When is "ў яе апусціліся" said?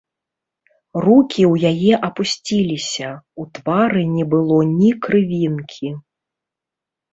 1.53-3.09